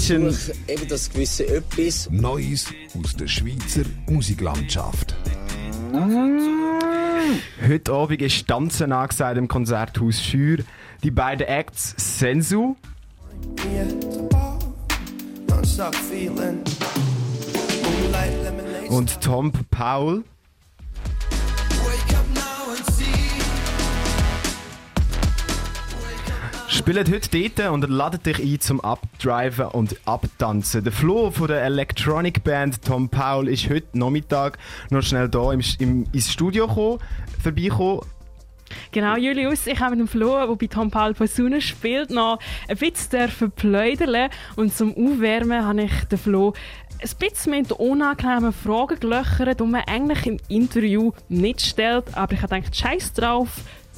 ist 0.00 0.10
ein... 0.10 0.56
eben 0.68 0.88
das 0.88 1.10
gewisse 1.10 1.46
Etwas. 1.46 2.08
Neues 2.10 2.72
aus 2.98 3.14
der 3.16 3.28
Schweizer 3.28 3.82
Musiklandschaft. 4.08 5.14
Heute 7.66 7.92
Abend 7.92 8.22
ist 8.22 8.46
Tanzen 8.46 8.92
angesagt 8.92 9.36
im 9.36 9.48
Konzerthaus 9.48 10.22
Schür. 10.22 10.58
Die 11.02 11.10
beiden 11.10 11.46
Acts 11.46 11.94
Sensu 11.98 12.76
und 18.88 19.20
Tom 19.20 19.52
Paul. 19.70 20.24
Spielt 26.80 27.12
heute 27.12 27.50
dort 27.50 27.72
und 27.72 27.90
ladet 27.90 28.24
dich 28.24 28.38
ein 28.38 28.58
zum 28.58 28.80
Abdriven 28.80 29.66
und 29.66 29.96
Abtanzen. 30.06 30.82
Der 30.82 30.94
Flo 30.94 31.30
von 31.30 31.46
der 31.46 31.62
Electronic 31.62 32.42
Band 32.42 32.82
Tom 32.82 33.10
Paul 33.10 33.48
ist 33.48 33.68
heute 33.68 33.98
Nachmittag 33.98 34.56
noch 34.88 35.02
schnell 35.02 35.28
da 35.28 35.52
im, 35.52 35.60
im, 35.78 36.06
ins 36.10 36.32
Studio 36.32 36.66
gekommen, 36.66 36.98
vorbeigekommen. 37.42 38.00
Genau, 38.92 39.14
Julius, 39.16 39.66
ich 39.66 39.78
habe 39.78 39.90
mit 39.90 40.00
dem 40.00 40.08
Flo, 40.08 40.46
der 40.46 40.56
bei 40.56 40.68
Tom 40.68 40.90
Paul 40.90 41.12
Posaune 41.12 41.60
spielt, 41.60 42.08
noch 42.08 42.38
ein 42.66 42.78
bisschen 42.78 43.28
verpläudern 43.28 44.30
und 44.56 44.74
zum 44.74 44.92
Aufwärmen 44.96 45.62
habe 45.62 45.82
ich 45.82 46.04
den 46.04 46.18
Flo 46.18 46.54
ein 47.02 47.10
bisschen 47.18 47.52
mit 47.52 47.72
unangenehmen 47.72 48.54
Fragen 48.54 48.98
gelöchert, 48.98 49.60
die 49.60 49.64
man 49.64 49.82
eigentlich 49.86 50.26
im 50.26 50.38
Interview 50.48 51.12
nicht 51.28 51.60
stellt, 51.60 52.16
aber 52.16 52.32
ich 52.32 52.42
habe 52.42 52.56
gedacht, 52.56 52.74
scheiß 52.74 53.12
drauf, 53.12 53.48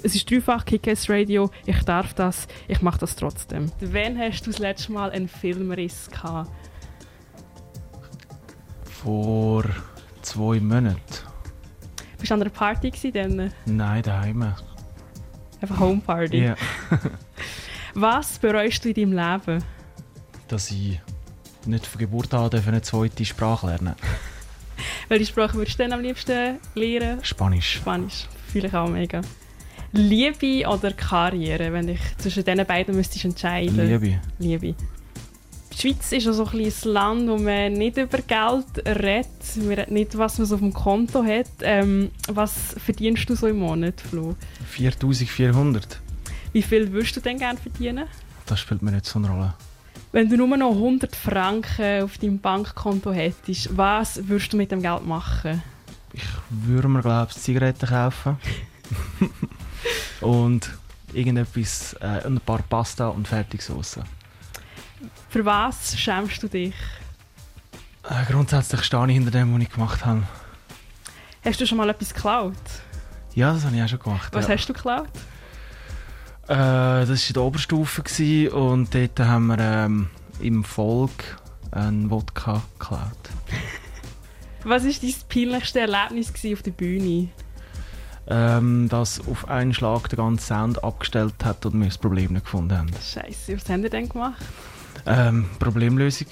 es 0.02 0.14
ist 0.14 0.30
dreifach 0.30 0.64
Kickers 0.64 1.08
Radio, 1.08 1.50
ich 1.66 1.82
darf 1.84 2.14
das, 2.14 2.48
ich 2.68 2.82
mache 2.82 2.98
das 2.98 3.16
trotzdem. 3.16 3.70
Wann 3.80 4.18
hast 4.18 4.42
du 4.46 4.50
das 4.50 4.58
letzte 4.58 4.92
Mal 4.92 5.10
einen 5.10 5.28
Filmriss 5.28 6.10
gehabt? 6.10 6.50
Vor 8.84 9.64
zwei 10.22 10.60
Monaten. 10.60 10.98
Bist 12.18 12.30
du 12.30 12.34
an 12.34 12.42
einer 12.42 12.50
Party 12.50 13.12
dann? 13.12 13.52
Nein, 13.66 14.02
daheim. 14.02 14.54
Einfach 15.60 15.80
Homeparty? 15.80 16.44
Ja. 16.44 16.56
Was 17.94 18.38
bereust 18.38 18.84
du 18.84 18.90
in 18.90 19.12
deinem 19.12 19.12
Leben? 19.12 19.64
Dass 20.48 20.70
ich 20.70 21.00
nicht 21.66 21.86
von 21.86 21.98
Geburt 21.98 22.34
an 22.34 22.50
eine 22.52 22.82
zweite 22.82 23.24
Sprache 23.24 23.66
lernen 23.66 23.94
Welche 25.08 25.26
Sprache 25.26 25.54
würdest 25.54 25.78
du 25.78 25.82
denn 25.84 25.92
am 25.92 26.00
liebsten 26.00 26.58
lernen? 26.74 27.20
Spanisch. 27.22 27.74
Spanisch, 27.74 28.26
fühle 28.48 28.68
ich 28.68 28.74
auch 28.74 28.88
mega. 28.88 29.20
Liebe 29.92 30.66
oder 30.68 30.92
Karriere, 30.92 31.72
wenn 31.72 31.88
ich 31.88 32.00
zwischen 32.18 32.44
diesen 32.44 32.66
beiden 32.66 32.96
müsstest 32.96 33.24
entscheiden 33.26 33.76
Liebe. 33.76 34.20
Liebe. 34.38 34.74
Die 35.72 35.78
Schweiz 35.78 36.12
ist 36.12 36.24
ja 36.24 36.32
so 36.32 36.46
ein, 36.46 36.60
ein 36.60 36.72
Land, 36.84 37.28
wo 37.28 37.38
man 37.38 37.72
nicht 37.72 37.96
über 37.96 38.18
Geld 38.18 38.86
redet. 38.86 39.26
Man 39.56 39.68
redet 39.68 39.90
nicht, 39.90 40.16
was 40.16 40.38
man 40.38 40.46
so 40.46 40.54
auf 40.54 40.60
dem 40.60 40.72
Konto 40.72 41.24
hat. 41.24 41.46
Ähm, 41.62 42.10
was 42.28 42.74
verdienst 42.84 43.28
du 43.28 43.34
so 43.34 43.46
im 43.46 43.58
Monat, 43.58 44.00
Flo? 44.00 44.34
4400. 44.66 46.00
Wie 46.52 46.62
viel 46.62 46.92
würdest 46.92 47.16
du 47.16 47.20
denn 47.20 47.38
gerne 47.38 47.58
verdienen? 47.58 48.04
Das 48.46 48.60
spielt 48.60 48.82
mir 48.82 48.92
nicht 48.92 49.06
so 49.06 49.18
eine 49.18 49.30
Rolle. 49.30 49.54
Wenn 50.12 50.28
du 50.28 50.36
nur 50.36 50.56
noch 50.56 50.72
100 50.72 51.16
Franken 51.16 52.02
auf 52.02 52.18
deinem 52.18 52.38
Bankkonto 52.38 53.12
hättest, 53.12 53.74
was 53.76 54.28
würdest 54.28 54.52
du 54.52 54.58
mit 54.58 54.70
dem 54.70 54.82
Geld 54.82 55.06
machen? 55.06 55.62
Ich 56.12 56.24
würde 56.50 56.88
mir, 56.88 57.00
glaube 57.00 57.30
ich, 57.30 57.38
Zigaretten 57.38 57.88
kaufen. 57.88 58.36
und 60.20 60.70
irgendetwas, 61.12 61.94
äh, 62.00 62.26
ein 62.26 62.40
paar 62.40 62.62
Pasta 62.62 63.08
und 63.08 63.28
Fertigsoße. 63.28 64.02
Für 65.28 65.44
was 65.44 65.98
schämst 65.98 66.42
du 66.42 66.48
dich? 66.48 66.74
Äh, 68.04 68.30
grundsätzlich 68.30 68.82
stehe 68.82 69.06
ich 69.06 69.14
hinter 69.14 69.30
dem, 69.30 69.54
was 69.54 69.62
ich 69.62 69.70
gemacht 69.70 70.04
habe. 70.04 70.22
Hast 71.44 71.60
du 71.60 71.66
schon 71.66 71.78
mal 71.78 71.88
etwas 71.90 72.14
geklaut? 72.14 72.54
Ja, 73.34 73.52
das 73.52 73.64
habe 73.64 73.76
ich 73.76 73.82
auch 73.82 73.88
schon 73.88 73.98
gemacht. 73.98 74.32
Was 74.32 74.48
ja. 74.48 74.54
hast 74.54 74.68
du 74.68 74.72
geklaut? 74.72 75.08
Äh, 76.48 76.48
das 76.48 77.08
war 77.08 77.28
in 77.28 77.34
der 77.34 77.42
Oberstufe 77.42 78.50
und 78.52 78.94
dort 78.94 79.20
haben 79.20 79.46
wir 79.46 79.58
ähm, 79.58 80.10
im 80.40 80.64
Volk 80.64 81.40
einen 81.70 82.10
Wodka 82.10 82.62
geklaut. 82.78 83.30
Was 84.64 84.84
war 84.84 84.92
dein 84.92 85.14
peinlichste 85.28 85.80
Erlebnis 85.80 86.32
auf 86.52 86.62
der 86.62 86.70
Bühne? 86.70 87.30
Ähm, 88.28 88.88
dass 88.88 89.26
auf 89.26 89.48
einen 89.48 89.74
Schlag 89.74 90.08
der 90.08 90.16
ganze 90.16 90.46
Sound 90.46 90.84
abgestellt 90.84 91.34
hat 91.44 91.66
und 91.66 91.78
wir 91.80 91.86
das 91.86 91.98
Problem 91.98 92.32
nicht 92.32 92.44
gefunden 92.44 92.78
haben. 92.78 92.90
Scheiße, 92.92 93.56
was 93.56 93.68
haben 93.68 93.82
ihr 93.82 93.90
denn 93.90 94.08
gemacht? 94.08 94.40
Ähm, 95.06 95.46
Problemlösung. 95.58 96.28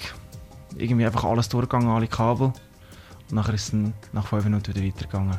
Irgendwie 0.77 1.05
einfach 1.05 1.25
alles 1.25 1.49
durchgegangen, 1.49 1.89
alle 1.89 2.07
Kabel. 2.07 2.47
Und 2.47 3.35
nachher 3.35 3.53
ist 3.53 3.73
es 3.73 3.91
nach 4.13 4.25
fünf 4.25 4.45
Minuten 4.45 4.73
wieder 4.73 4.85
weitergegangen. 4.85 5.37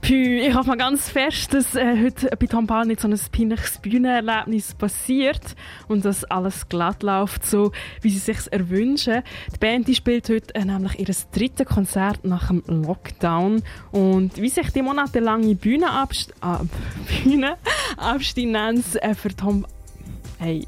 Pü, 0.00 0.40
ich 0.40 0.54
hoffe 0.54 0.68
mal 0.68 0.76
ganz 0.76 1.10
fest, 1.10 1.52
dass 1.52 1.74
äh, 1.74 2.02
heute 2.02 2.30
bei 2.36 2.46
Tom 2.46 2.66
Paul 2.66 2.86
nicht 2.86 3.00
so 3.00 3.08
ein 3.08 3.20
peinliches 3.30 3.78
Bühnenerlebnis 3.78 4.74
passiert 4.74 5.54
und 5.88 6.04
dass 6.04 6.24
alles 6.24 6.68
glatt 6.68 7.02
läuft, 7.02 7.44
so 7.44 7.72
wie 8.00 8.10
sie 8.10 8.18
sich 8.18 8.50
erwünschen. 8.50 9.22
Die 9.54 9.58
Band 9.58 9.88
die 9.88 9.94
spielt 9.94 10.28
heute 10.30 10.54
äh, 10.54 10.64
nämlich 10.64 10.98
ihr 10.98 11.14
drittes 11.32 11.66
Konzert 11.66 12.24
nach 12.24 12.48
dem 12.48 12.62
Lockdown 12.66 13.62
und 13.92 14.40
wie 14.40 14.48
sich 14.48 14.70
die 14.72 14.82
monatelange 14.82 15.54
Bühnenabst 15.54 16.32
äh, 16.42 16.64
Bühnenabstinenz 17.24 18.96
äh, 18.96 19.14
für 19.14 19.36
Tom... 19.36 19.66
Hey 20.38 20.66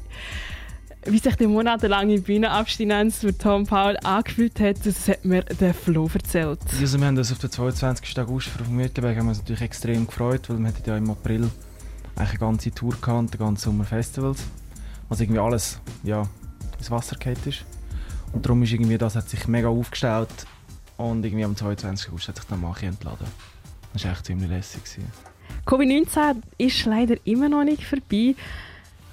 wie 1.05 1.19
sich 1.19 1.35
die 1.35 1.47
monatelange 1.47 2.19
Bühnenabstinenz 2.19 3.19
für 3.19 3.37
Tom 3.37 3.65
Paul 3.65 3.97
angefühlt 4.03 4.59
hat, 4.59 4.85
das 4.85 5.07
hat 5.07 5.25
mir 5.25 5.43
der 5.43 5.73
Flo 5.73 6.09
erzählt. 6.13 6.59
Also 6.79 6.99
wir 6.99 7.07
haben 7.07 7.15
das 7.15 7.31
auf 7.31 7.39
den 7.39 7.51
22. 7.51 8.19
August 8.19 8.49
auf 8.59 8.67
dem 8.67 8.75
Mütterberg 8.75 9.17
haben 9.17 9.25
wir 9.25 9.29
uns 9.29 9.39
natürlich 9.39 9.61
extrem 9.61 10.07
gefreut, 10.07 10.49
weil 10.49 10.59
wir 10.59 10.67
hatten 10.67 10.89
ja 10.89 10.97
im 10.97 11.09
April 11.09 11.49
eine 12.15 12.37
ganze 12.37 12.71
Tour 12.71 12.95
gehabt, 12.99 13.33
den 13.33 13.39
ganzen 13.39 13.63
Sommer 13.63 13.83
Festivals. 13.83 14.43
Also 15.09 15.23
irgendwie 15.23 15.39
alles 15.39 15.79
ja, 16.03 16.27
ins 16.77 16.91
Wasser 16.91 17.15
gefallen 17.15 17.37
ist. 17.45 17.65
Und 18.31 18.45
darum 18.45 18.63
ist 18.63 18.71
irgendwie 18.71 18.97
das 18.97 19.15
hat 19.15 19.29
sich 19.29 19.47
mega 19.47 19.67
aufgestellt 19.67 20.29
und 20.97 21.23
irgendwie 21.25 21.45
am 21.45 21.55
22. 21.55 22.09
August 22.09 22.27
hat 22.27 22.37
sich 22.37 22.45
dann 22.45 22.61
Machi 22.61 22.85
entladen. 22.85 23.27
Das 23.93 24.05
war 24.05 24.11
echt 24.11 24.25
ziemlich 24.25 24.49
lässig. 24.49 24.81
Covid-19 25.65 26.41
ist 26.57 26.85
leider 26.85 27.15
immer 27.25 27.49
noch 27.49 27.63
nicht 27.63 27.83
vorbei. 27.83 28.35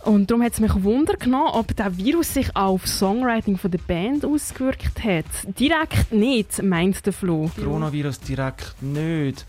Und 0.04 0.30
darum 0.30 0.42
hat 0.42 0.54
es 0.54 0.60
mich 0.60 0.82
Wunder 0.82 1.14
genommen, 1.14 1.50
ob 1.52 1.76
der 1.76 1.96
Virus 1.96 2.32
sich 2.32 2.56
auch 2.56 2.74
auf 2.74 2.86
Songwriting 2.86 3.58
von 3.58 3.70
der 3.70 3.78
Band 3.78 4.24
ausgewirkt 4.24 5.04
hat. 5.04 5.26
Direkt 5.58 6.12
nicht, 6.12 6.62
meint 6.62 7.04
der 7.04 7.12
Flo. 7.12 7.50
Coronavirus 7.54 8.20
direkt 8.20 8.82
nicht. 8.82 9.46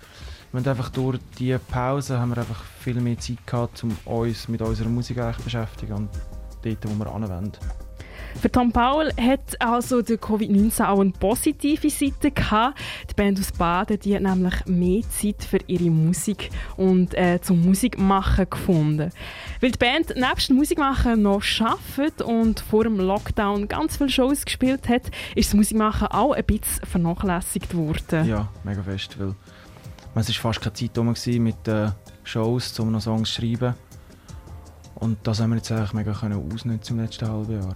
Wir 0.52 0.68
einfach 0.68 0.90
durch 0.90 1.20
die 1.40 1.58
Pause 1.70 2.20
haben 2.20 2.32
wir 2.32 2.40
einfach 2.40 2.62
viel 2.82 3.00
mehr 3.00 3.18
Zeit 3.18 3.48
gehabt, 3.48 3.82
um 3.84 3.98
uns 4.04 4.50
mit 4.50 4.62
unserer 4.62 4.90
Musik 4.90 5.18
zu 5.18 5.44
beschäftigen 5.44 5.94
und 5.94 6.10
dort, 6.62 6.90
wo 6.90 7.06
wir 7.06 7.10
anwenden. 7.10 7.54
Für 8.40 8.52
Tom 8.52 8.72
Paul 8.72 9.12
hat 9.20 9.60
also 9.60 10.02
der 10.02 10.18
Covid-19 10.18 10.88
auch 10.88 11.00
eine 11.00 11.12
positive 11.12 11.90
Seite 11.90 12.32
gehabt. 12.32 12.80
Die 13.10 13.14
Band 13.14 13.40
aus 13.40 13.52
Baden 13.52 14.00
die 14.00 14.16
hat 14.16 14.22
nämlich 14.22 14.66
mehr 14.66 15.02
Zeit 15.10 15.44
für 15.44 15.60
ihre 15.68 15.90
Musik 15.90 16.50
und 16.78 17.14
äh, 17.16 17.40
zum 17.42 17.62
Musikmachen 17.62 18.50
gefunden. 18.50 19.12
Weil 19.60 19.72
die 19.72 19.78
Band 19.78 20.16
nebst 20.16 20.50
dem 20.50 20.58
Musikmachen 20.58 21.22
noch 21.22 21.44
arbeitet 21.60 22.22
und 22.22 22.60
vor 22.60 22.84
dem 22.84 23.00
Lockdown 23.00 23.68
ganz 23.68 23.98
viele 23.98 24.10
Shows 24.10 24.46
gespielt 24.46 24.88
hat, 24.90 25.12
ist 25.36 25.50
das 25.50 25.54
Musikmachen 25.54 26.08
auch 26.08 26.34
ein 26.34 26.44
bisschen 26.46 26.86
vernachlässigt 26.86 27.76
worden. 27.76 28.28
Ja, 28.28 28.50
mega 28.64 28.82
fest, 28.82 29.18
weil 29.20 29.36
es 30.16 30.28
war 30.28 30.54
fast 30.54 30.62
keine 30.62 30.74
Zeit 30.74 31.40
mit 31.40 31.68
den 31.68 31.92
Shows, 32.24 32.78
um 32.80 32.92
noch 32.92 33.02
Songs 33.02 33.34
zu 33.34 33.42
schreiben. 33.42 33.76
Und 34.96 35.18
das 35.24 35.40
haben 35.40 35.50
wir 35.50 35.58
jetzt 35.58 35.72
eigentlich 35.72 35.94
mega 35.94 36.12
ausnutzen 36.12 36.98
im 36.98 37.04
letzten 37.04 37.28
halben 37.28 37.54
Jahr. 37.54 37.74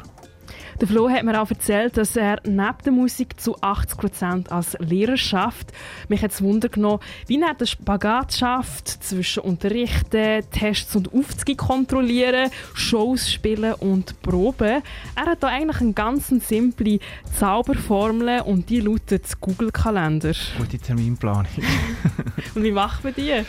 Der 0.80 0.88
Flo 0.88 1.10
hat 1.10 1.24
mir 1.24 1.42
auch 1.42 1.50
erzählt, 1.50 1.98
dass 1.98 2.16
er 2.16 2.40
neben 2.44 2.78
der 2.84 2.92
Musik 2.92 3.40
zu 3.40 3.58
80% 3.58 4.50
als 4.50 4.78
Lehrer 4.80 5.18
schafft. 5.18 5.72
Mich 6.10 6.22
hat 6.22 6.32
es 6.32 6.42
Wunder 6.42 6.70
genommen, 6.70 7.00
wie 7.28 7.42
er 7.42 7.54
den 7.54 7.68
Spagat 7.68 8.34
schafft 8.34 8.88
zwischen 8.88 9.44
Unterrichten, 9.44 10.44
Tests 10.52 10.96
und 10.96 11.14
Aufzüge 11.14 11.56
kontrollieren, 11.56 12.50
Shows 12.74 13.32
spielen 13.32 13.74
und 13.76 14.22
proben. 14.22 14.82
Er 15.16 15.26
hat 15.26 15.44
da 15.44 15.48
eigentlich 15.48 15.82
eine 15.82 15.94
ganz 15.94 16.28
simple 16.28 17.00
Zauberformel 17.40 18.42
und 18.42 18.70
die 18.70 18.82
lautet 18.82 19.40
Google-Kalender. 19.40 20.34
Gute 20.58 20.80
Terminplanung. 20.80 21.46
und 22.56 22.64
wie 22.64 22.72
macht 22.72 23.04
man 23.04 23.14
die? 23.14 23.44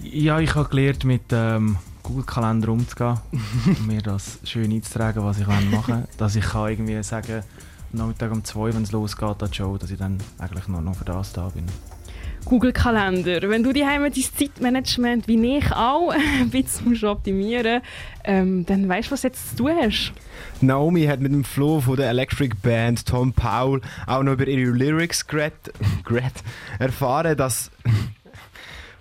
Ja, 0.00 0.38
ich 0.40 0.54
habe 0.54 0.68
gelernt 0.68 1.04
mit 1.04 1.22
ähm, 1.32 1.78
Google-Kalender 2.04 2.68
umzugehen 2.68 3.18
und 3.66 3.86
mir 3.86 4.00
das 4.00 4.38
schön 4.44 4.70
einzutragen, 4.70 5.24
was 5.24 5.40
ich 5.40 5.46
machen 5.46 5.82
kann. 5.86 6.04
Dass 6.18 6.36
ich 6.36 6.44
kann 6.44 6.68
irgendwie 6.68 7.02
sagen 7.02 7.42
Nachmittag 7.92 8.32
um 8.32 8.44
zwei, 8.44 8.74
wenn 8.74 8.82
es 8.82 8.92
losgeht, 8.92 9.42
an 9.42 9.52
Show, 9.52 9.76
dass 9.78 9.90
ich 9.90 9.98
dann 9.98 10.18
eigentlich 10.38 10.68
nur 10.68 10.80
noch 10.80 10.96
für 10.96 11.04
das 11.04 11.32
da 11.32 11.48
bin. 11.48 11.64
Google-Kalender. 12.44 13.48
Wenn 13.48 13.62
du 13.62 13.72
die 13.72 13.80
dein 13.80 14.12
Zeitmanagement 14.12 15.28
wie 15.28 15.56
ich 15.56 15.72
auch 15.72 16.10
ein 16.40 16.50
bisschen 16.50 17.02
optimieren 17.04 17.80
ähm, 18.24 18.64
dann 18.66 18.88
weißt 18.88 19.08
du, 19.08 19.12
was 19.12 19.22
jetzt 19.22 19.50
zu 19.50 19.64
tun 19.64 19.72
hast. 19.80 20.12
Naomi 20.60 21.04
hat 21.04 21.20
mit 21.20 21.32
dem 21.32 21.44
Flo 21.44 21.80
von 21.80 21.96
der 21.96 22.08
Electric 22.08 22.54
Band 22.62 23.06
Tom 23.06 23.32
Powell 23.32 23.80
auch 24.06 24.22
noch 24.22 24.32
über 24.32 24.46
ihre 24.46 24.72
Lyrics 24.72 25.26
erfahren, 26.78 27.36
dass 27.36 27.70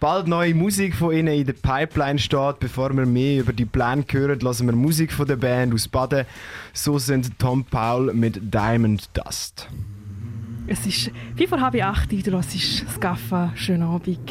bald 0.04 0.28
neue 0.28 0.54
Musik 0.54 0.96
von 0.96 1.16
ihnen 1.16 1.34
in 1.34 1.46
der 1.46 1.54
Pipeline 1.54 2.20
steht. 2.20 2.60
Bevor 2.60 2.94
wir 2.94 3.06
mehr 3.06 3.40
über 3.40 3.54
die 3.54 3.64
Pläne 3.64 4.04
hören, 4.12 4.38
lassen 4.42 4.68
wir 4.68 4.76
Musik 4.76 5.14
von 5.14 5.26
der 5.26 5.38
Band 5.38 5.74
aus 5.74 5.88
Baden. 5.88 6.26
So 6.74 7.00
sind 7.00 7.40
Tom 7.40 7.64
Powell 7.64 8.14
mit 8.14 8.54
Diamond 8.54 9.10
Dust. 9.14 9.70
Es 10.68 10.86
ist 10.86 11.10
wie 11.38 11.48
vor 11.48 11.62
halb 11.62 11.82
acht, 11.82 12.12
du 12.12 12.32
hörst 12.32 12.52
Skaffa. 12.52 13.54
Schönen 13.56 13.84
Abend. 13.84 14.30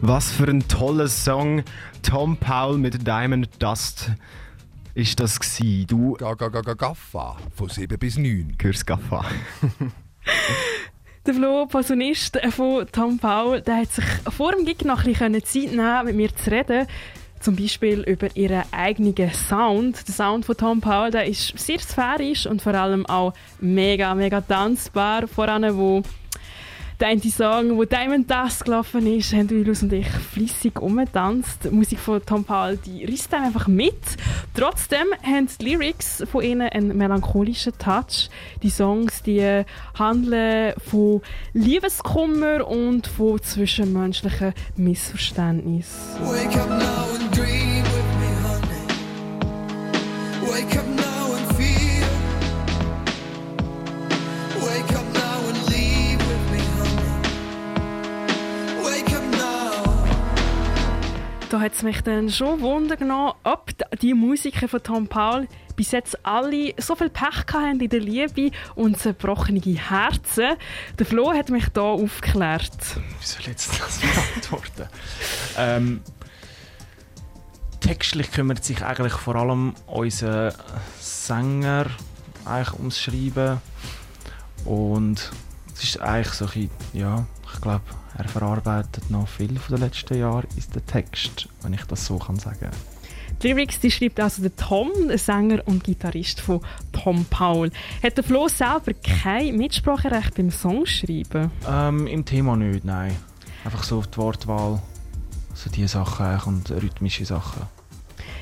Was 0.00 0.32
für 0.32 0.48
ein 0.48 0.66
toller 0.66 1.08
Song. 1.08 1.62
Tom 2.00 2.38
Powell 2.38 2.78
mit 2.78 3.06
Diamond 3.06 3.50
Dust 3.58 4.12
ist 4.94 5.20
das 5.20 5.38
gsi. 5.38 5.84
Du... 5.86 6.14
Ga, 6.14 6.32
ga, 6.32 6.48
ga, 6.48 6.62
ga, 6.62 6.72
Gaffa, 6.72 7.36
von 7.54 7.68
7 7.68 7.98
bis 7.98 8.16
9. 8.16 8.56
Hörst 8.62 8.86
Gaffa. 8.86 9.26
Der 11.26 11.34
Flo, 11.34 11.66
Posaunist 11.66 12.38
von 12.50 12.86
Tom 12.92 13.18
Paul, 13.18 13.60
der 13.60 13.78
hat 13.78 13.90
sich 13.90 14.04
vor 14.30 14.52
dem 14.52 14.64
Gig 14.64 14.84
noch 14.84 15.04
ein 15.04 15.12
bisschen 15.12 15.44
Zeit 15.44 15.72
nehmen 15.72 16.04
mit 16.04 16.14
mir 16.14 16.36
zu 16.36 16.52
reden. 16.52 16.86
Zum 17.40 17.56
Beispiel 17.56 18.02
über 18.02 18.28
ihren 18.36 18.62
eigenen 18.70 19.32
Sound. 19.32 20.06
Der 20.06 20.14
Sound 20.14 20.44
von 20.44 20.56
Tom 20.56 20.80
Paul, 20.80 21.10
der 21.10 21.26
ist 21.26 21.58
sehr 21.58 21.80
sphärisch 21.80 22.46
und 22.46 22.62
vor 22.62 22.74
allem 22.74 23.06
auch 23.06 23.32
mega, 23.60 24.14
mega 24.14 24.40
tanzbar. 24.40 25.26
Vor 25.26 25.48
allem, 25.48 25.76
wo 25.76 26.02
der 27.00 27.08
eine 27.08 27.20
Song, 27.20 27.76
wo 27.76 27.84
Diamond 27.84 28.30
Dust 28.30 28.64
gelaufen 28.64 29.06
ist, 29.06 29.32
haben 29.34 29.48
Julius 29.48 29.82
und 29.82 29.92
ich 29.92 30.08
flüssig 30.08 30.80
umgetanzt. 30.80 31.64
Die 31.64 31.70
Musik 31.70 31.98
von 31.98 32.24
Tom 32.24 32.44
Powell, 32.44 32.78
die 32.78 33.04
risst 33.04 33.34
einfach 33.34 33.68
mit. 33.68 34.00
Trotzdem 34.54 35.06
haben 35.22 35.48
die 35.60 35.64
Lyrics 35.64 36.24
von 36.30 36.42
ihnen 36.42 36.68
einen 36.70 36.96
melancholischen 36.96 37.76
Touch. 37.78 38.30
Die 38.62 38.70
Songs, 38.70 39.22
die 39.22 39.64
handeln 39.98 40.72
von 40.78 41.20
Liebeskummer 41.52 42.66
und 42.66 43.06
von 43.06 43.42
zwischenmenschlichen 43.42 44.54
Missverständnissen. 44.76 46.20
Wake 46.22 46.56
up 46.56 46.70
now 46.70 47.14
and 47.20 47.36
dream 47.36 47.82
with 47.82 48.06
me, 48.20 48.28
honey. 48.42 48.86
Wake 50.50 50.78
up 50.78 50.86
da 50.96 51.25
hat 61.66 61.74
es 61.74 61.82
mich 61.82 62.00
dann 62.02 62.30
schon 62.30 62.60
Wunder 62.60 62.96
genommen, 62.96 63.32
ob 63.42 63.72
die 64.00 64.14
Musiker 64.14 64.68
von 64.68 64.80
Tom 64.84 65.08
Paul 65.08 65.48
bis 65.74 65.90
jetzt 65.90 66.24
alle 66.24 66.72
so 66.78 66.94
viel 66.94 67.10
Pech 67.10 67.44
haben 67.52 67.80
in 67.80 67.88
der 67.88 67.98
Liebe 67.98 68.52
und 68.76 68.96
zerbrochene 68.96 69.60
Herzen. 69.60 70.50
Der 70.96 71.06
Flo 71.06 71.32
hat 71.32 71.50
mich 71.50 71.68
da 71.70 71.80
aufgeklärt. 71.80 72.70
Wie 73.18 73.26
soll 73.26 73.42
jetzt 73.46 73.80
das 73.80 73.98
beantworten? 74.00 74.88
ähm, 75.58 76.02
textlich 77.80 78.30
kümmert 78.30 78.64
sich 78.64 78.84
eigentlich 78.84 79.14
vor 79.14 79.34
allem 79.34 79.74
unser 79.88 80.54
Sänger 81.00 81.86
eigentlich 82.44 82.78
ums 82.78 83.00
Schreiben 83.00 83.60
und 84.64 85.32
es 85.74 85.82
ist 85.82 86.00
eigentlich 86.00 86.32
so 86.32 86.46
ein 86.46 86.70
ja, 86.92 87.26
ich 87.54 87.60
glaube, 87.60 87.84
er 88.16 88.28
verarbeitet 88.28 89.10
noch 89.10 89.28
viel 89.28 89.58
von 89.58 89.76
den 89.76 89.84
letzten 89.84 90.18
Jahren 90.18 90.46
ist 90.56 90.74
der 90.74 90.84
Text, 90.84 91.48
wenn 91.62 91.72
ich 91.74 91.84
das 91.84 92.06
so 92.06 92.18
kann 92.18 92.38
sagen. 92.38 92.70
Die 93.42 93.48
Lyrics 93.48 93.80
die 93.80 93.90
schreibt 93.90 94.18
also 94.18 94.42
der 94.42 94.56
Tom, 94.56 94.90
der 95.08 95.18
Sänger 95.18 95.60
und 95.66 95.84
Gitarrist 95.84 96.40
von 96.40 96.60
Tom 96.92 97.26
Paul. 97.28 97.70
Hat 98.02 98.16
der 98.16 98.24
Flo 98.24 98.48
selber 98.48 98.92
kein 98.94 99.56
Mitspracherecht 99.56 100.34
beim 100.34 100.50
Songschreiben? 100.50 101.50
Ähm, 101.68 102.06
Im 102.06 102.24
Thema 102.24 102.56
nicht, 102.56 102.84
nein. 102.84 103.14
Einfach 103.64 103.82
so 103.82 104.02
die 104.02 104.16
Wortwahl, 104.16 104.80
so 105.54 105.68
diese 105.70 105.88
Sachen 105.88 106.54
und 106.54 106.70
rhythmische 106.70 107.26
Sachen. 107.26 107.62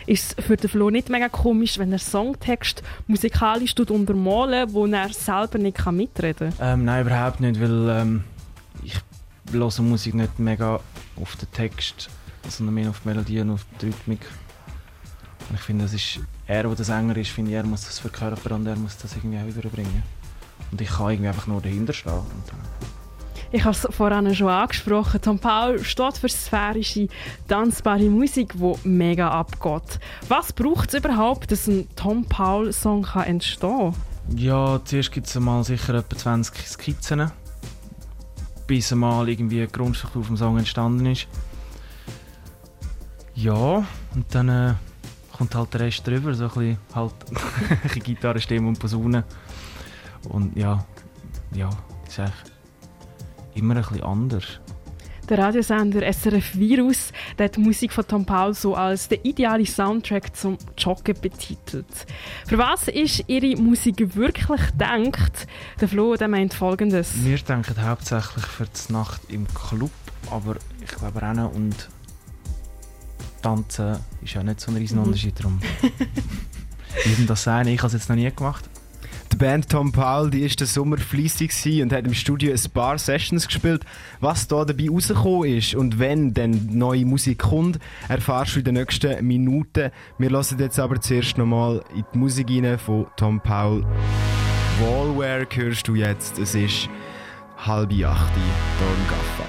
Ist 0.07 0.39
es 0.39 0.45
für 0.45 0.57
den 0.57 0.69
Flo 0.69 0.91
nicht 0.91 1.09
mega 1.09 1.29
komisch, 1.29 1.79
wenn 1.79 1.91
er 1.91 1.99
Songtext 1.99 2.83
musikalisch 3.07 3.75
untermalen 3.77 4.73
wo 4.73 4.87
er 4.87 5.09
selber 5.09 5.59
nicht 5.59 5.85
mitreden 5.91 6.53
kann? 6.57 6.81
Ähm, 6.81 6.85
nein, 6.85 7.07
überhaupt 7.07 7.41
nicht, 7.41 7.61
weil 7.61 7.89
ähm, 7.89 8.25
ich 8.83 8.95
höre 9.51 9.83
Musik 9.83 10.15
nicht 10.15 10.39
mega 10.39 10.81
auf 11.21 11.37
den 11.37 11.51
Text, 11.53 12.11
sondern 12.49 12.75
mehr 12.75 12.91
auf 12.91 13.01
die 13.01 13.09
Melodie 13.09 13.41
und 13.41 13.51
auf 13.51 13.67
die 13.81 13.87
Rhythmik. 13.87 14.21
Und 15.49 15.57
ich 15.57 15.61
finde, 15.61 15.85
das 15.85 15.95
ist 15.95 16.21
er, 16.47 16.65
der 16.65 16.85
Sänger 16.85 17.17
ist, 17.17 17.31
finde 17.31 17.51
ich, 17.51 17.57
er 17.57 17.65
muss 17.65 17.85
das 17.85 17.99
verkörpern 17.99 18.61
und 18.61 18.67
er 18.67 18.77
muss 18.77 18.97
das 18.97 19.17
irgendwie 19.17 19.39
auch 19.39 19.47
überbringen. 19.47 20.03
Und 20.71 20.81
ich 20.81 20.89
kann 20.89 21.11
irgendwie 21.11 21.29
einfach 21.29 21.47
nur 21.47 21.61
dahinter 21.61 21.93
stehen. 21.93 22.21
Ich 23.53 23.63
habe 23.65 23.77
es 23.77 23.87
vorhin 23.91 24.35
schon 24.35 24.49
angesprochen. 24.49 25.21
Tom 25.23 25.39
Paul 25.39 25.83
steht 25.85 26.19
für 26.19 26.29
sphärische, 26.29 27.07
tanzbare 27.47 28.11
Musik, 28.11 28.55
die 28.55 28.89
mega 28.89 29.31
abgeht. 29.31 30.01
Was 30.29 30.53
braucht 30.53 30.89
es 30.89 30.99
überhaupt, 30.99 31.53
dass 31.53 31.69
ein 31.69 31.89
Tom 31.95 32.25
Paul-Song 32.25 33.07
entstehen 33.25 33.93
kann? 33.93 34.37
Ja, 34.37 34.81
zuerst 34.85 35.13
gibt 35.13 35.29
es 35.29 35.39
mal 35.39 35.63
sicher 35.63 35.95
etwa 35.95 36.17
20 36.17 36.67
Skizzen 36.67 37.31
bis 38.67 38.93
einmal 38.93 39.29
irgendwie 39.29 39.63
ein 39.63 39.71
Grundstück 39.71 40.17
auf 40.17 40.27
dem 40.27 40.37
Song 40.37 40.59
entstanden 40.59 41.07
ist. 41.07 41.27
Ja, 43.35 43.85
und 44.15 44.27
dann 44.31 44.49
äh, 44.49 44.75
kommt 45.37 45.55
halt 45.55 45.75
der 45.75 45.81
Rest 45.81 46.07
drüber, 46.07 46.35
so 46.35 46.45
ein 46.45 46.51
bisschen 46.51 46.79
halt 46.95 47.15
Gitarre, 48.05 48.41
Stimme 48.41 48.69
und 48.69 48.79
Posaune. 48.79 49.25
Und 50.29 50.57
ja, 50.57 50.85
ja, 51.53 51.71
das 52.05 52.13
ist 52.13 52.21
eigentlich 52.21 52.35
immer 53.55 53.77
ein 53.77 53.83
bisschen 53.83 54.03
anders. 54.03 54.61
Der 55.29 55.39
Radiosender 55.39 56.13
SRF 56.13 56.55
Virus 56.55 57.13
der 57.39 57.47
hat 57.47 57.57
die 57.57 57.61
Musik 57.61 57.93
von 57.93 58.07
Tom 58.07 58.25
Paul 58.25 58.55
so 58.55 58.75
als 58.75 59.09
der 59.09 59.25
ideale 59.25 59.67
Soundtrack 59.67 60.37
zum 60.37 60.59
Joggen 60.77 61.17
betitelt. 61.21 61.87
Für 62.47 62.59
was 62.59 62.89
ist 62.89 63.25
Ihre 63.27 63.61
Musik 63.61 64.15
wirklich 64.15 64.67
gedacht? 64.67 65.47
Der 65.81 65.89
Flo 65.89 66.17
der 66.17 66.29
meint 66.29 66.55
folgendes. 66.55 67.25
Wir 67.25 67.39
denken 67.39 67.75
hauptsächlich 67.83 68.45
für 68.45 68.67
die 68.67 68.93
Nacht 68.93 69.21
im 69.29 69.47
Club, 69.55 69.91
aber 70.31 70.57
ich 70.83 70.91
glaube 70.91 71.21
Rennen 71.21 71.47
und 71.47 71.89
Tanzen 73.43 73.99
ist 74.23 74.35
ja 74.35 74.43
nicht 74.43 74.61
so 74.61 74.71
ein 74.71 74.77
riesen 74.77 74.99
mhm. 74.99 75.05
Unterschied 75.05 75.43
drum. 75.43 75.61
Wie 77.05 77.27
das 77.27 77.43
sein? 77.43 77.67
Ich 77.67 77.79
habe 77.79 77.89
es 77.89 77.93
jetzt 77.93 78.09
noch 78.09 78.17
nie 78.17 78.31
gemacht. 78.31 78.69
Die 79.35 79.39
Band 79.39 79.69
Tom 79.69 79.91
Paul 79.91 80.31
die 80.31 80.43
ist 80.43 80.61
den 80.61 80.69
Sommer 80.69 80.97
fleissig 80.97 81.83
und 81.83 81.93
hat 81.93 82.07
im 82.07 82.15
Studio 82.15 82.53
ein 82.53 82.71
paar 82.73 82.99
Sessions 82.99 83.49
gespielt. 83.49 83.83
Was 84.21 84.47
da 84.47 84.65
dabei 84.65 84.89
rausgekommen 84.89 85.57
ist 85.57 85.75
und 85.75 85.99
wenn 85.99 86.33
dann 86.33 86.69
neue 86.71 87.05
Musik 87.05 87.41
kommt, 87.41 87.81
erfahrst 88.09 88.55
du 88.55 88.61
in 88.61 88.65
den 88.67 88.75
nächsten 88.75 89.27
Minuten. 89.27 89.91
Wir 90.19 90.31
lassen 90.31 90.61
jetzt 90.61 90.79
aber 90.79 91.01
zuerst 91.01 91.37
nochmal 91.37 91.83
in 91.97 92.05
die 92.15 92.19
Musik 92.19 92.49
rein 92.49 92.79
von 92.79 93.09
Tom 93.17 93.41
Paul. 93.41 93.85
Wallware 94.81 95.49
hörst 95.53 95.89
du 95.89 95.97
jetzt. 95.97 96.39
Es 96.39 96.55
ist 96.55 96.89
halb 97.57 97.91
acht 97.91 98.33
hier 98.37 98.87
im 98.87 99.09
Gaffa. 99.09 99.44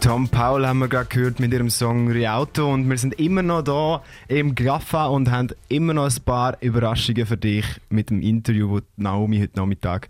Tom 0.00 0.28
Paul 0.28 0.66
haben 0.66 0.78
wir 0.78 0.88
gerade 0.88 1.06
gehört 1.06 1.40
mit 1.40 1.52
ihrem 1.52 1.70
Song 1.70 2.10
Riauto 2.10 2.72
und 2.72 2.88
wir 2.88 2.96
sind 2.98 3.14
immer 3.18 3.42
noch 3.42 3.62
da 3.62 4.02
im 4.28 4.54
Graffa 4.54 5.06
und 5.06 5.30
haben 5.30 5.48
immer 5.68 5.94
noch 5.94 6.04
ein 6.04 6.22
paar 6.24 6.56
Überraschungen 6.60 7.26
für 7.26 7.36
dich 7.36 7.64
mit 7.88 8.10
dem 8.10 8.20
Interview, 8.22 8.80
das 8.80 8.88
Naomi 8.96 9.40
heute 9.40 9.58
Nachmittag 9.58 10.08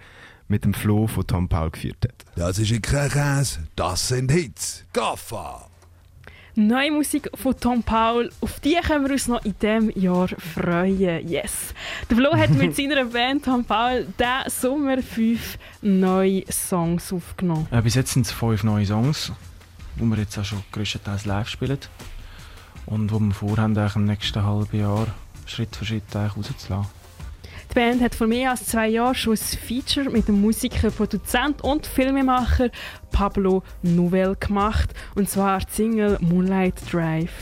mit 0.49 0.65
dem 0.65 0.75
Flo 0.75 1.07
von 1.07 1.27
Tom 1.27 1.49
Paul 1.49 1.71
geführt 1.71 2.05
hat. 2.05 2.25
Das 2.37 2.59
ist 2.59 2.71
kein 2.83 3.11
Käse, 3.11 3.61
das 3.75 4.09
sind 4.09 4.31
Hits. 4.31 4.85
Graffa! 4.93 5.69
Neue 6.59 6.91
Musik 6.91 7.29
von 7.35 7.55
Tom 7.59 7.83
Paul, 7.83 8.31
auf 8.41 8.61
die 8.61 8.77
können 8.77 9.05
wir 9.05 9.13
uns 9.13 9.29
noch 9.29 9.45
in 9.45 9.55
diesem 9.61 9.91
Jahr 9.91 10.29
freuen. 10.29 11.29
Yes! 11.29 11.75
Der 12.11 12.17
Flo 12.17 12.35
hat 12.35 12.51
mit 12.51 12.75
seiner 12.77 13.05
Band 13.05 13.45
Tom 13.45 13.65
Paul 13.65 14.07
diesen 14.19 14.51
Sommer 14.61 15.03
fünf 15.03 15.59
neue 15.83 16.45
Songs 16.51 17.13
aufgenommen. 17.13 17.67
Äh, 17.71 17.83
bis 17.83 17.95
jetzt 17.95 18.13
sind 18.13 18.27
es 18.27 18.33
fünf 18.33 18.65
neue 18.65 18.87
Songs 18.87 19.33
wo 19.97 20.05
wir 20.05 20.19
jetzt 20.19 20.39
auch 20.39 20.45
schon 20.45 20.63
größtenteils 20.73 21.25
live 21.25 21.49
spielen. 21.49 21.79
Und 22.87 23.13
wo 23.13 23.19
wir 23.19 23.35
vorhaben, 23.35 23.77
im 23.77 24.05
nächsten 24.05 24.45
halben 24.45 24.79
Jahr 24.79 25.07
Schritt 25.47 25.75
für 25.75 25.85
Schritt 25.85 26.05
rauszulassen. 26.15 26.87
Die 27.71 27.75
Band 27.75 28.03
hat 28.03 28.15
vor 28.15 28.27
mehr 28.27 28.51
als 28.51 28.67
zwei 28.67 28.89
Jahren 28.89 29.15
schon 29.15 29.35
ein 29.35 29.37
Feature 29.39 30.11
mit 30.11 30.29
dem 30.29 30.41
Musiker, 30.41 30.91
Produzent 30.91 31.63
und 31.63 31.87
Filmemacher 31.87 32.71
Pablo 33.11 33.63
Nouvel 33.83 34.37
gemacht. 34.37 34.95
Und 35.15 35.29
zwar 35.29 35.61
die 35.61 35.73
Single 35.73 36.19
Moonlight 36.21 36.75
Drive. 36.93 37.33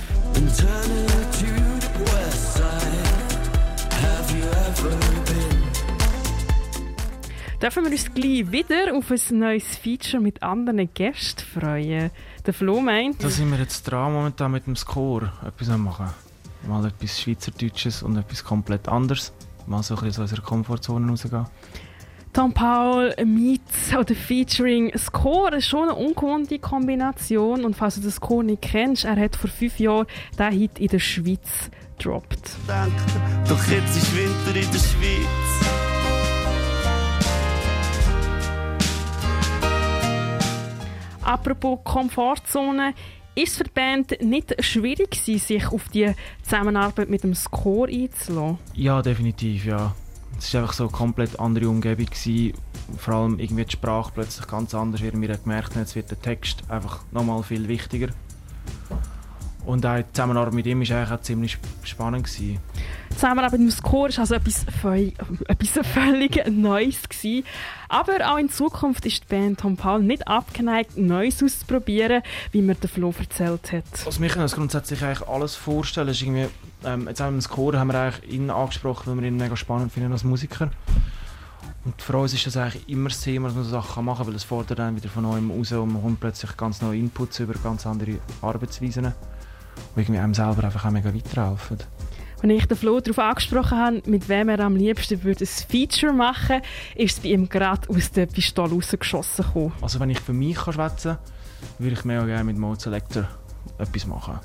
Dürfen 7.65 7.85
wir 7.85 7.93
uns 7.93 8.13
gleich 8.13 8.53
wieder 8.53 8.95
auf 8.95 9.11
ein 9.11 9.39
neues 9.39 9.77
Feature 9.77 10.23
mit 10.23 10.43
anderen 10.43 10.93
Gästen 10.93 11.41
freuen. 11.41 12.11
Der 12.45 12.53
Flo 12.53 12.79
meint... 12.79 13.25
Da 13.25 13.31
sind 13.31 13.51
wir 13.51 13.59
jetzt 13.59 13.85
dran 13.85 14.13
momentan 14.13 14.53
mit 14.53 14.67
dem 14.67 14.77
Score 14.77 15.33
etwas 15.47 15.69
machen. 15.79 16.11
Mal 16.69 16.85
etwas 16.85 17.23
Schweizerdeutsches 17.23 18.03
und 18.03 18.19
etwas 18.19 18.45
komplett 18.45 18.87
anderes. 18.87 19.33
Mal 19.67 19.83
so 19.83 19.95
ein 19.95 20.03
bisschen 20.03 20.25
aus 20.25 20.31
unserer 20.31 20.47
Komfortzone 20.47 21.11
rausgehen. 21.11 21.47
Tom 22.35 22.53
Paul 22.53 23.15
meets 23.25 23.97
oder 23.97 24.15
featuring 24.15 24.93
Score 24.99 25.57
ist 25.57 25.67
schon 25.67 25.89
eine 25.89 25.95
ungewohnte 25.95 26.59
Kombination. 26.59 27.65
Und 27.65 27.77
falls 27.77 27.95
du 27.95 28.03
den 28.03 28.11
Score 28.11 28.45
nicht 28.45 28.61
kennst, 28.61 29.07
er 29.07 29.17
hat 29.17 29.37
vor 29.37 29.49
fünf 29.49 29.79
Jahren 29.79 30.07
diesen 30.39 30.53
Hit 30.53 30.79
in 30.79 30.89
der 30.89 30.99
Schweiz 30.99 31.71
gedroppt. 31.97 32.57
Doch 33.49 33.65
jetzt 33.69 33.97
ist 33.97 34.15
Winter 34.15 34.55
in 34.55 34.71
der 34.71 34.79
Schweiz. 34.79 35.44
Apropos 41.25 41.79
Komfortzone, 41.85 42.95
ist 43.35 43.53
es 43.53 43.57
für 43.57 43.65
die 43.65 43.71
Band 43.71 44.23
nicht 44.23 44.55
schwierig 44.65 45.11
gewesen, 45.11 45.39
sich 45.39 45.67
auf 45.67 45.89
die 45.89 46.13
Zusammenarbeit 46.43 47.09
mit 47.09 47.25
dem 47.25 47.35
Score 47.35 47.91
einzulassen? 47.91 48.59
Ja, 48.75 49.03
definitiv, 49.03 49.65
ja. 49.65 49.95
Es 50.39 50.53
war 50.53 50.63
einfach 50.63 50.75
so 50.75 50.85
eine 50.85 50.93
komplett 50.93 51.39
andere 51.41 51.69
Umgebung. 51.69 52.07
Gewesen. 52.07 52.53
Vor 52.99 53.15
allem 53.15 53.39
irgendwie 53.39 53.65
die 53.65 53.73
Sprache 53.73 54.13
plötzlich 54.15 54.47
ganz 54.47 54.75
anders. 54.75 55.01
Wir 55.01 55.13
haben 55.13 55.23
gemerkt, 55.23 55.75
jetzt 55.77 55.97
wird 55.97 56.11
der 56.11 56.21
Text 56.21 56.63
einfach 56.69 57.01
nochmal 57.13 57.43
viel 57.43 57.67
wichtiger. 57.69 58.09
Und 59.65 59.87
auch 59.87 59.97
die 59.97 60.05
Zusammenarbeit 60.13 60.53
mit 60.53 60.67
ihm 60.67 60.81
war 60.81 60.97
eigentlich 60.97 61.19
auch 61.19 61.23
ziemlich 61.23 61.59
spannend. 61.83 62.25
Gewesen. 62.25 62.59
Die 63.11 63.15
Zusammenarbeit 63.15 63.53
mit 63.53 63.61
dem 63.63 63.71
Score 63.71 64.11
war 64.11 64.19
also 64.19 64.35
etwas, 64.35 64.67
völlig, 64.81 65.15
etwas 65.49 65.87
völlig 65.87 66.47
Neues. 66.51 67.09
Gewesen. 67.09 67.45
Aber 67.89 68.33
auch 68.33 68.39
in 68.39 68.51
Zukunft 68.51 69.07
ist 69.07 69.23
die 69.23 69.29
Band 69.29 69.61
Tom 69.61 69.77
Paul 69.77 70.03
nicht 70.03 70.27
abgeneigt, 70.29 70.97
Neues 70.97 71.43
auszuprobieren, 71.43 72.23
wie 72.53 72.63
mir 72.63 72.75
der 72.75 72.91
Flo 72.91 73.15
erzählt 73.19 73.73
hat. 73.73 73.85
Also 74.05 74.21
wir 74.21 74.29
können 74.29 74.43
uns 74.43 74.55
grundsätzlich 74.55 75.03
eigentlich 75.03 75.27
alles 75.29 75.55
vorstellen. 75.55 76.09
Ist 76.09 76.23
irgendwie, 76.23 76.49
ähm, 76.85 77.09
jetzt 77.09 77.23
auch 77.23 77.27
mit 77.27 77.35
dem 77.35 77.41
Score 77.41 77.79
haben 77.79 77.89
wir 77.89 77.99
eigentlich 77.99 78.33
ihn 78.33 78.51
angesprochen, 78.51 79.13
weil 79.13 79.23
wir 79.23 79.29
ihn 79.29 79.37
mega 79.37 79.57
spannend 79.57 79.93
finden 79.93 80.13
als 80.13 80.25
Musiker. 80.25 80.71
Und 81.85 82.01
für 82.01 82.17
uns 82.17 82.33
ist 82.33 82.47
das 82.47 82.57
eigentlich 82.57 82.89
immer 82.89 83.11
das 83.11 83.21
Thema, 83.21 83.49
dass 83.49 83.57
man 83.57 83.65
so 83.65 83.71
Sachen 83.71 84.05
machen 84.05 84.19
kann, 84.19 84.29
weil 84.29 84.35
es 84.35 84.45
fordert 84.45 84.79
dann 84.79 84.97
wieder 84.97 85.11
von 85.11 85.23
neuem 85.23 85.51
raus 85.51 85.71
und 85.73 85.93
man 85.93 86.03
kommt 86.03 86.21
plötzlich 86.21 86.57
ganz 86.57 86.81
neue 86.81 86.99
Inputs 86.99 87.41
über 87.41 87.53
ganz 87.63 87.87
andere 87.87 88.19
Arbeitsweisen, 88.41 89.13
die 89.95 90.01
irgendwie 90.01 90.21
einem 90.21 90.35
selber 90.35 90.65
einfach 90.65 90.85
auch 90.85 90.91
mega 90.91 91.15
weiterhelfen. 91.15 91.79
Als 92.43 92.53
ich 92.53 92.67
den 92.67 92.77
Flo 92.77 93.01
darauf 93.01 93.19
angesprochen 93.19 93.79
habe, 93.79 94.03
mit 94.05 94.29
wem 94.29 94.51
er 94.51 94.61
am 94.61 94.77
liebsten 94.77 95.25
würde 95.25 95.45
ein 95.45 95.47
Feature 95.47 96.13
machen 96.13 96.57
würde, 96.57 97.03
ist 97.03 97.17
es 97.17 97.23
bei 97.23 97.31
ihm 97.31 97.49
gerade 97.49 97.89
aus 97.89 98.11
der 98.11 98.27
Pistole 98.27 98.71
rausgeschossen 98.71 99.47
gekommen. 99.47 99.73
Also 99.81 99.99
wenn 99.99 100.11
ich 100.11 100.21
für 100.21 100.35
mich 100.35 100.59
schwätzen 100.59 101.17
kann, 101.17 101.79
würde 101.79 101.97
ich 101.97 102.05
mega 102.05 102.25
gerne 102.27 102.45
mit 102.45 102.59
Mode 102.59 102.81
Selector 102.81 103.29
etwas 103.79 104.07
machen. 104.07 104.39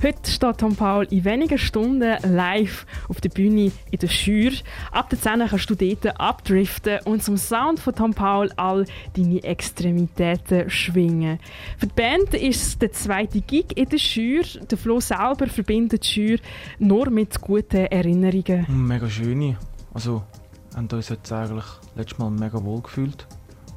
Heute 0.00 0.30
steht 0.30 0.58
Tom 0.58 0.76
Paul 0.76 1.08
in 1.10 1.24
wenigen 1.24 1.58
Stunden 1.58 2.16
live 2.22 2.86
auf 3.08 3.20
der 3.20 3.30
Bühne 3.30 3.72
in 3.90 3.98
der 3.98 4.06
Schür. 4.06 4.52
Ab 4.92 5.10
der 5.10 5.20
10 5.20 5.48
kannst 5.48 5.68
du 5.70 5.74
dort 5.74 6.20
abdriften 6.20 7.00
und 7.04 7.24
zum 7.24 7.36
Sound 7.36 7.80
von 7.80 7.96
Tom 7.96 8.14
Paul 8.14 8.48
all 8.54 8.84
deine 9.16 9.42
Extremitäten 9.42 10.70
schwingen. 10.70 11.40
Für 11.78 11.88
die 11.88 11.94
Band 11.94 12.32
ist 12.34 12.62
es 12.62 12.78
der 12.78 12.92
zweite 12.92 13.40
Gig 13.40 13.76
in 13.76 13.88
der 13.88 13.98
Schür. 13.98 14.44
Der 14.70 14.78
Flo 14.78 15.00
selber 15.00 15.48
verbindet 15.48 16.04
die 16.04 16.08
Schür 16.08 16.38
nur 16.78 17.10
mit 17.10 17.40
guten 17.40 17.86
Erinnerungen. 17.86 18.66
Mega 18.68 19.10
schöne. 19.10 19.56
Also, 19.92 20.22
haben 20.76 20.86
uns 20.92 21.08
jetzt 21.08 21.32
eigentlich 21.32 21.66
letztes 21.96 22.18
Mal 22.18 22.30
mega 22.30 22.62
wohl 22.62 22.82
gefühlt. 22.82 23.26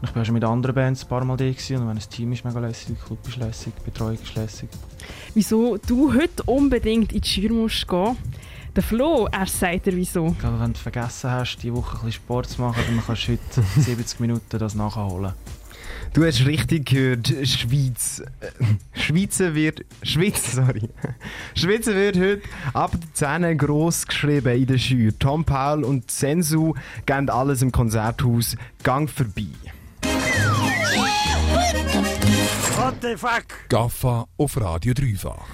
Ich 0.03 0.15
war 0.15 0.25
schon 0.25 0.33
mit 0.33 0.43
anderen 0.43 0.73
Bands 0.73 1.03
ein 1.03 1.09
paar 1.09 1.23
Mal 1.23 1.37
da 1.37 1.45
und 1.45 1.87
wenn 1.87 1.95
das 1.95 2.09
Team 2.09 2.31
ist 2.31 2.43
mega 2.43 2.59
lässig, 2.59 2.87
der 2.87 2.95
Club 3.05 3.19
ist 3.27 3.37
lässig, 3.37 3.73
die 3.79 3.85
Betreuung 3.91 4.15
ist 4.15 4.35
lässig. 4.35 4.69
Wieso 5.35 5.77
du 5.77 6.13
heute 6.13 6.43
unbedingt 6.43 7.13
in 7.13 7.21
die 7.21 7.27
Schür 7.27 7.51
musst 7.51 7.87
gehen? 7.87 8.17
Der 8.75 8.83
Flo, 8.83 9.27
er 9.31 9.45
sagt 9.45 9.85
dir 9.85 9.95
wieso. 9.95 10.27
Ich 10.27 10.39
glaube, 10.39 10.59
wenn 10.59 10.73
du 10.73 10.79
vergessen 10.79 11.29
hast, 11.29 11.57
diese 11.57 11.75
Woche 11.75 11.97
ein 11.97 12.05
bisschen 12.05 12.11
Sport 12.13 12.49
zu 12.49 12.61
machen, 12.61 12.81
dann 12.87 13.03
kannst 13.05 13.27
du 13.27 13.33
heute 13.33 13.63
70 13.81 14.19
Minuten 14.21 14.57
das 14.57 14.75
nachholen. 14.75 15.33
Du 16.13 16.25
hast 16.25 16.45
richtig 16.45 16.87
gehört, 16.89 17.27
Schweiz. 17.43 18.23
Äh, 18.39 18.99
Schweizer 18.99 19.53
wird. 19.55 19.85
Schweiz, 20.03 20.53
sorry. 20.53 20.89
Schweizer 21.55 21.93
wird 21.95 22.17
heute 22.17 22.41
ab 22.73 22.91
der 22.91 23.41
10 23.41 23.57
gross 23.57 24.07
geschrieben 24.07 24.57
in 24.57 24.65
der 24.65 24.77
Schür. 24.77 25.17
Tom 25.17 25.45
Paul 25.45 25.83
und 25.83 26.09
Sensu 26.09 26.73
gehen 27.05 27.29
alles 27.29 27.61
im 27.61 27.71
Konzerthaus 27.71 28.57
Gang 28.83 29.09
vorbei. 29.09 29.45
What 32.81 32.99
the 32.99 33.15
fuck? 33.15 33.69
Gaffa 33.69 34.25
auf 34.37 34.57
Radio 34.57 34.93
Dreifach. 34.95 35.45